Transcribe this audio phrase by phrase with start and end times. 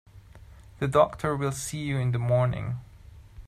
[0.79, 2.79] The doctor will see you in the morning.